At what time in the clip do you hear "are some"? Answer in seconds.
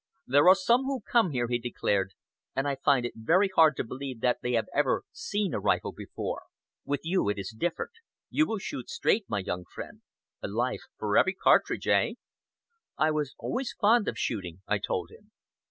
0.49-0.85